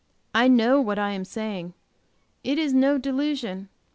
[0.33, 1.75] I know what I am saying.
[2.43, 3.69] It is no delusion.